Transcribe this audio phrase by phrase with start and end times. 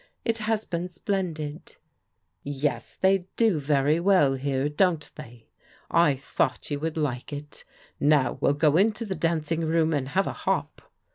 [0.25, 1.75] It has been splendid."
[2.41, 5.45] Yes, they do very well here, don't they?
[5.91, 7.63] I thougbt you would like it
[7.99, 10.81] Now well go into the dandng room and have a hop."